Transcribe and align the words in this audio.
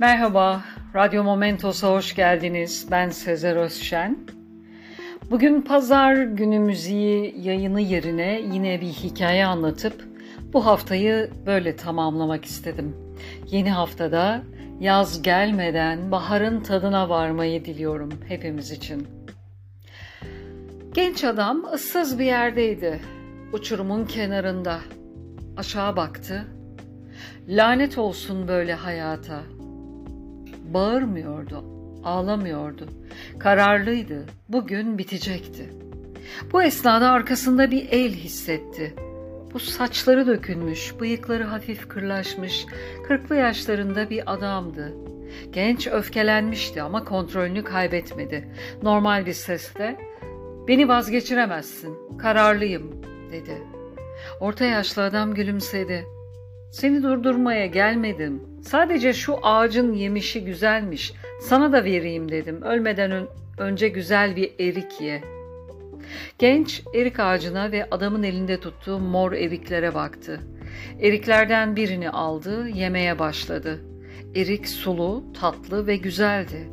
Merhaba, 0.00 0.64
Radyo 0.94 1.24
Momentos'a 1.24 1.92
hoş 1.94 2.14
geldiniz. 2.14 2.86
Ben 2.90 3.08
Sezer 3.08 3.56
Özşen. 3.56 4.18
Bugün 5.30 5.62
pazar 5.62 6.14
günü 6.14 6.58
müziği 6.58 7.34
yayını 7.38 7.80
yerine 7.80 8.40
yine 8.52 8.80
bir 8.80 8.86
hikaye 8.86 9.46
anlatıp 9.46 10.04
bu 10.52 10.66
haftayı 10.66 11.30
böyle 11.46 11.76
tamamlamak 11.76 12.44
istedim. 12.44 12.96
Yeni 13.46 13.70
haftada 13.70 14.42
yaz 14.80 15.22
gelmeden 15.22 16.10
baharın 16.12 16.60
tadına 16.60 17.08
varmayı 17.08 17.64
diliyorum 17.64 18.10
hepimiz 18.28 18.70
için. 18.70 19.08
Genç 20.94 21.24
adam 21.24 21.64
ıssız 21.72 22.18
bir 22.18 22.24
yerdeydi. 22.24 23.00
Uçurumun 23.52 24.04
kenarında. 24.04 24.80
Aşağı 25.56 25.96
baktı. 25.96 26.44
Lanet 27.48 27.98
olsun 27.98 28.48
böyle 28.48 28.74
hayata. 28.74 29.57
Bağırmıyordu, 30.74 31.64
ağlamıyordu. 32.04 32.88
Kararlıydı. 33.38 34.24
Bugün 34.48 34.98
bitecekti. 34.98 35.70
Bu 36.52 36.62
esnada 36.62 37.10
arkasında 37.10 37.70
bir 37.70 37.88
el 37.90 38.12
hissetti. 38.12 38.94
Bu 39.54 39.58
saçları 39.58 40.26
dökülmüş, 40.26 40.94
bıyıkları 41.00 41.44
hafif 41.44 41.88
kırlaşmış, 41.88 42.66
kırklı 43.06 43.36
yaşlarında 43.36 44.10
bir 44.10 44.32
adamdı. 44.32 44.94
Genç 45.52 45.86
öfkelenmişti 45.86 46.82
ama 46.82 47.04
kontrolünü 47.04 47.64
kaybetmedi. 47.64 48.48
Normal 48.82 49.26
bir 49.26 49.32
sesle 49.32 49.96
''Beni 50.68 50.88
vazgeçiremezsin, 50.88 52.18
kararlıyım.'' 52.18 53.02
dedi. 53.32 53.62
Orta 54.40 54.64
yaşlı 54.64 55.02
adam 55.02 55.34
gülümsedi. 55.34 56.17
''Seni 56.70 57.02
durdurmaya 57.02 57.66
gelmedim. 57.66 58.42
Sadece 58.62 59.12
şu 59.12 59.36
ağacın 59.42 59.92
yemişi 59.92 60.44
güzelmiş. 60.44 61.12
Sana 61.40 61.72
da 61.72 61.84
vereyim 61.84 62.30
dedim. 62.30 62.62
Ölmeden 62.62 63.10
ön 63.10 63.28
önce 63.58 63.88
güzel 63.88 64.36
bir 64.36 64.52
erik 64.60 65.00
ye.'' 65.00 65.38
Genç 66.38 66.82
erik 66.94 67.20
ağacına 67.20 67.72
ve 67.72 67.88
adamın 67.90 68.22
elinde 68.22 68.60
tuttuğu 68.60 68.98
mor 68.98 69.32
eriklere 69.32 69.94
baktı. 69.94 70.40
Eriklerden 71.00 71.76
birini 71.76 72.10
aldı, 72.10 72.68
yemeye 72.68 73.18
başladı. 73.18 73.80
Erik 74.34 74.68
sulu, 74.68 75.24
tatlı 75.40 75.86
ve 75.86 75.96
güzeldi. 75.96 76.68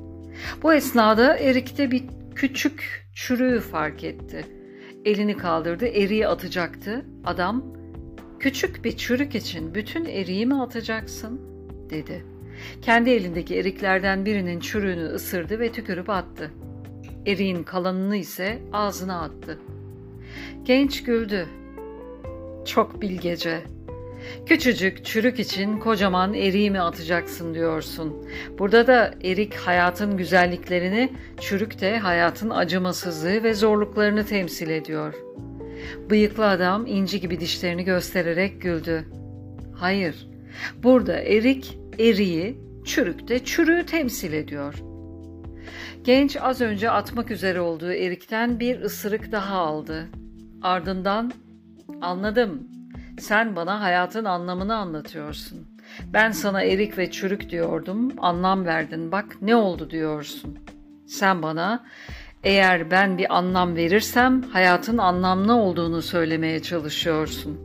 Bu 0.64 0.74
esnada 0.74 1.38
erikte 1.38 1.92
bir 1.92 2.04
küçük 2.36 3.08
çürüğü 3.14 3.59
fark 3.59 4.04
etti. 4.04 4.46
Elini 5.06 5.38
kaldırdı, 5.38 5.86
eriği 5.86 6.28
atacaktı. 6.28 7.06
Adam, 7.26 7.64
küçük 8.46 8.84
bir 8.84 8.98
çürük 8.98 9.36
için 9.36 9.76
bütün 9.76 10.06
eriği 10.06 10.46
mi 10.46 10.62
atacaksın? 10.62 11.42
dedi. 11.90 12.26
Kendi 12.82 13.10
elindeki 13.10 13.56
eriklerden 13.56 14.26
birinin 14.26 14.60
çürüğünü 14.60 15.06
ısırdı 15.06 15.60
ve 15.60 15.72
tükürüp 15.72 16.10
attı. 16.10 16.52
Eriğin 17.26 17.64
kalanını 17.64 18.16
ise 18.16 18.62
ağzına 18.74 19.22
attı. 19.22 19.60
Genç 20.64 21.04
güldü. 21.04 21.48
Çok 22.66 23.02
bilgece. 23.02 23.62
Küçücük 24.46 25.06
çürük 25.06 25.40
için 25.40 25.80
kocaman 25.80 26.34
eriği 26.34 26.72
mi 26.72 26.82
atacaksın 26.82 27.54
diyorsun. 27.54 28.28
Burada 28.59 28.88
da 28.88 29.14
erik 29.24 29.56
hayatın 29.56 30.18
güzelliklerini, 30.18 31.14
çürük 31.40 31.82
de 31.82 32.00
hayatın 32.00 32.50
acımasızlığı 32.50 33.44
ve 33.44 33.54
zorluklarını 33.54 34.26
temsil 34.26 34.70
ediyor. 34.70 35.14
Bıyıklı 36.09 36.47
adam 36.47 36.86
inci 36.88 37.19
gibi 37.19 37.39
dişlerini 37.39 37.83
göstererek 37.83 38.61
güldü. 38.61 39.05
Hayır, 39.75 40.28
burada 40.83 41.19
erik 41.19 41.78
eriği, 42.00 42.58
çürük 42.86 43.28
de 43.28 43.44
çürüğü 43.44 43.86
temsil 43.86 44.33
ediyor.'' 44.33 44.95
Genç 46.06 46.38
az 46.41 46.62
önce 46.62 46.91
atmak 46.91 47.31
üzere 47.31 47.62
olduğu 47.62 47.91
erikten 47.91 48.59
bir 48.59 48.81
ısırık 48.81 49.31
daha 49.31 49.56
aldı. 49.56 50.07
Ardından 50.62 51.31
anladım. 52.01 52.68
Sen 53.19 53.56
bana 53.56 53.81
hayatın 53.81 54.25
anlamını 54.25 54.75
anlatıyorsun. 54.75 55.68
Ben 56.13 56.31
sana 56.31 56.62
erik 56.63 56.97
ve 56.97 57.12
çürük 57.12 57.50
diyordum, 57.50 58.12
anlam 58.18 58.66
verdin. 58.66 59.12
Bak 59.12 59.38
ne 59.41 59.56
oldu 59.56 59.90
diyorsun. 59.90 60.57
Sen 61.07 61.41
bana 61.41 61.85
eğer 62.45 62.91
ben 62.91 63.17
bir 63.17 63.38
anlam 63.38 63.75
verirsem 63.75 64.41
hayatın 64.41 64.97
anlamlı 64.97 65.56
olduğunu 65.56 66.01
söylemeye 66.01 66.61
çalışıyorsun. 66.61 67.59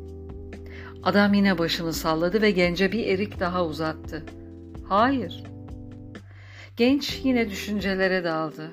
Adam 1.02 1.34
yine 1.34 1.58
başını 1.58 1.92
salladı 1.92 2.42
ve 2.42 2.50
gence 2.50 2.92
bir 2.92 3.06
erik 3.06 3.40
daha 3.40 3.64
uzattı. 3.64 4.22
Hayır, 4.88 5.44
Genç 6.80 7.20
yine 7.24 7.50
düşüncelere 7.50 8.24
daldı. 8.24 8.70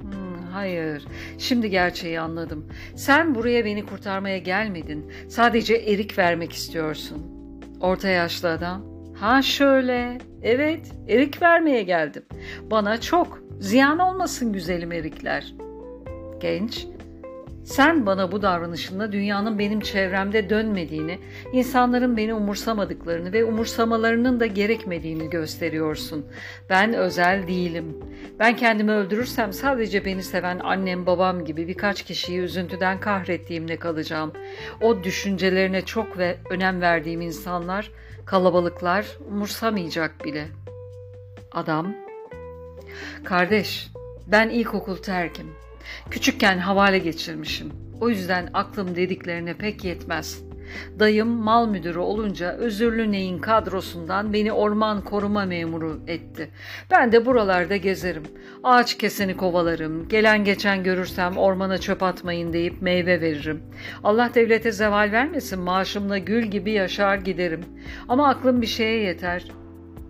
Hmm, 0.00 0.46
hayır, 0.52 1.04
şimdi 1.38 1.70
gerçeği 1.70 2.20
anladım. 2.20 2.66
Sen 2.96 3.34
buraya 3.34 3.64
beni 3.64 3.86
kurtarmaya 3.86 4.38
gelmedin. 4.38 5.12
Sadece 5.28 5.74
erik 5.74 6.18
vermek 6.18 6.52
istiyorsun. 6.52 7.22
Orta 7.80 8.08
yaşlı 8.08 8.50
adam. 8.50 8.84
Ha 9.20 9.42
şöyle. 9.42 10.18
Evet, 10.42 10.92
erik 11.08 11.42
vermeye 11.42 11.82
geldim. 11.82 12.22
Bana 12.70 13.00
çok. 13.00 13.42
Ziyan 13.62 13.98
olmasın 13.98 14.52
güzelim 14.52 14.92
erikler. 14.92 15.54
Genç 16.40 16.86
sen 17.64 18.06
bana 18.06 18.32
bu 18.32 18.42
davranışınla 18.42 19.12
dünyanın 19.12 19.58
benim 19.58 19.80
çevremde 19.80 20.50
dönmediğini, 20.50 21.18
insanların 21.52 22.16
beni 22.16 22.34
umursamadıklarını 22.34 23.32
ve 23.32 23.44
umursamalarının 23.44 24.40
da 24.40 24.46
gerekmediğini 24.46 25.30
gösteriyorsun. 25.30 26.26
Ben 26.70 26.94
özel 26.94 27.46
değilim. 27.46 27.96
Ben 28.38 28.56
kendimi 28.56 28.92
öldürürsem 28.92 29.52
sadece 29.52 30.04
beni 30.04 30.22
seven 30.22 30.58
annem 30.58 31.06
babam 31.06 31.44
gibi 31.44 31.68
birkaç 31.68 32.02
kişiyi 32.02 32.38
üzüntüden 32.38 33.00
kahrettiğimle 33.00 33.76
kalacağım. 33.76 34.32
O 34.80 35.04
düşüncelerine 35.04 35.84
çok 35.84 36.18
ve 36.18 36.36
önem 36.50 36.80
verdiğim 36.80 37.20
insanlar, 37.20 37.90
kalabalıklar 38.24 39.06
umursamayacak 39.28 40.24
bile. 40.24 40.46
Adam, 41.52 41.94
kardeş 43.24 43.90
ben 44.26 44.48
ilkokul 44.48 44.96
terkim. 44.96 45.46
Küçükken 46.10 46.58
havale 46.58 46.98
geçirmişim. 46.98 47.72
O 48.00 48.08
yüzden 48.08 48.50
aklım 48.54 48.96
dediklerine 48.96 49.54
pek 49.54 49.84
yetmez. 49.84 50.42
Dayım 50.98 51.28
mal 51.28 51.68
müdürü 51.68 51.98
olunca 51.98 52.52
özürlü 52.52 53.12
neyin 53.12 53.38
kadrosundan 53.38 54.32
beni 54.32 54.52
orman 54.52 55.04
koruma 55.04 55.44
memuru 55.44 56.00
etti. 56.06 56.50
Ben 56.90 57.12
de 57.12 57.26
buralarda 57.26 57.76
gezerim. 57.76 58.22
Ağaç 58.62 58.98
keseni 58.98 59.36
kovalarım. 59.36 60.08
Gelen 60.08 60.44
geçen 60.44 60.84
görürsem 60.84 61.36
ormana 61.36 61.78
çöp 61.78 62.02
atmayın 62.02 62.52
deyip 62.52 62.82
meyve 62.82 63.20
veririm. 63.20 63.62
Allah 64.04 64.30
devlete 64.34 64.72
zeval 64.72 65.12
vermesin 65.12 65.60
maaşımla 65.60 66.18
gül 66.18 66.42
gibi 66.42 66.70
yaşar 66.70 67.16
giderim. 67.16 67.64
Ama 68.08 68.28
aklım 68.28 68.62
bir 68.62 68.66
şeye 68.66 69.02
yeter. 69.02 69.44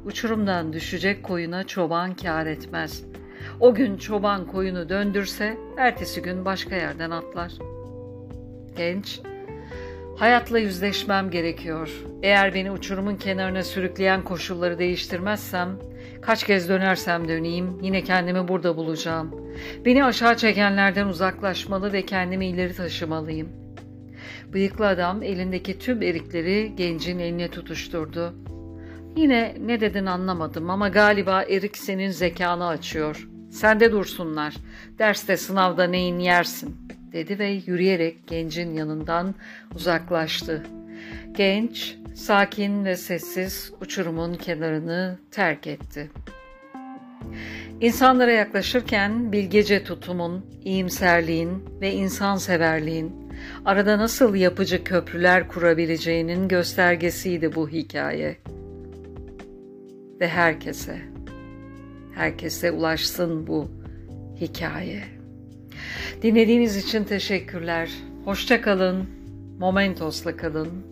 Uçurumdan 0.04 0.72
düşecek 0.72 1.22
koyuna 1.22 1.64
çoban 1.64 2.14
kar 2.14 2.46
etmez.'' 2.46 3.12
O 3.60 3.74
gün 3.74 3.96
çoban 3.96 4.46
koyunu 4.46 4.88
döndürse 4.88 5.56
ertesi 5.76 6.22
gün 6.22 6.44
başka 6.44 6.76
yerden 6.76 7.10
atlar. 7.10 7.52
Genç, 8.76 9.20
hayatla 10.16 10.58
yüzleşmem 10.58 11.30
gerekiyor. 11.30 11.90
Eğer 12.22 12.54
beni 12.54 12.70
uçurumun 12.70 13.16
kenarına 13.16 13.62
sürükleyen 13.62 14.22
koşulları 14.22 14.78
değiştirmezsem, 14.78 15.78
kaç 16.20 16.44
kez 16.44 16.68
dönersem 16.68 17.28
döneyim 17.28 17.78
yine 17.82 18.02
kendimi 18.04 18.48
burada 18.48 18.76
bulacağım. 18.76 19.30
Beni 19.84 20.04
aşağı 20.04 20.36
çekenlerden 20.36 21.06
uzaklaşmalı 21.06 21.92
ve 21.92 22.06
kendimi 22.06 22.46
ileri 22.46 22.74
taşımalıyım. 22.74 23.48
Bıyıklı 24.52 24.86
adam 24.86 25.22
elindeki 25.22 25.78
tüm 25.78 26.02
erikleri 26.02 26.72
gencin 26.76 27.18
eline 27.18 27.48
tutuşturdu. 27.48 28.34
Yine 29.16 29.56
ne 29.60 29.80
dedin 29.80 30.06
anlamadım 30.06 30.70
ama 30.70 30.88
galiba 30.88 31.42
erik 31.42 31.78
senin 31.78 32.10
zekanı 32.10 32.66
açıyor. 32.66 33.28
Sende 33.50 33.92
dursunlar. 33.92 34.54
Derste 34.98 35.36
sınavda 35.36 35.84
neyin 35.84 36.18
yersin 36.18 36.76
dedi 37.12 37.38
ve 37.38 37.48
yürüyerek 37.48 38.26
gencin 38.26 38.74
yanından 38.74 39.34
uzaklaştı. 39.74 40.66
Genç, 41.32 41.96
sakin 42.14 42.84
ve 42.84 42.96
sessiz 42.96 43.72
uçurumun 43.80 44.34
kenarını 44.34 45.18
terk 45.30 45.66
etti. 45.66 46.10
İnsanlara 47.80 48.32
yaklaşırken 48.32 49.32
bilgece 49.32 49.84
tutumun, 49.84 50.46
iyimserliğin 50.64 51.64
ve 51.80 51.92
insanseverliğin 51.92 53.12
arada 53.64 53.98
nasıl 53.98 54.34
yapıcı 54.34 54.84
köprüler 54.84 55.48
kurabileceğinin 55.48 56.48
göstergesiydi 56.48 57.54
bu 57.54 57.68
hikaye. 57.68 58.36
Ve 60.22 60.28
herkese 60.28 60.98
herkese 62.14 62.70
ulaşsın 62.70 63.46
bu 63.46 63.70
hikaye. 64.40 65.02
Dinlediğiniz 66.22 66.76
için 66.76 67.04
teşekkürler. 67.04 67.90
Hoşça 68.24 68.60
kalın. 68.62 69.06
Momentos'la 69.58 70.36
kalın. 70.36 70.91